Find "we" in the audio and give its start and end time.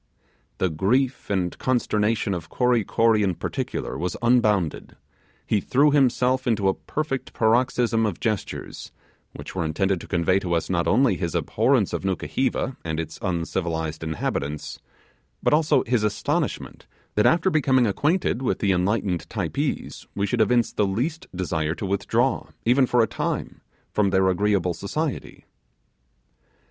20.15-20.25